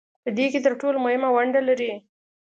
[0.23, 1.91] په دې کې تر ټولو مهمه ونډه لري